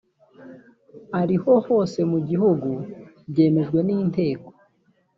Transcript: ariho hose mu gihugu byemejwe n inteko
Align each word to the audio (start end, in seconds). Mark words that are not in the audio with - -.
ariho 1.21 1.51
hose 1.67 1.99
mu 2.11 2.19
gihugu 2.29 2.69
byemejwe 3.29 3.79
n 3.87 3.89
inteko 3.99 4.49